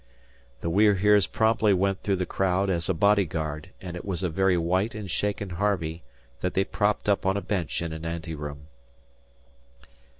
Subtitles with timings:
[0.61, 4.23] The We're Heres promptly went through the crowd as a body guard, and it was
[4.23, 6.01] a very white and shaken Harvey
[6.39, 8.65] that they propped up on a bench in an anteroom.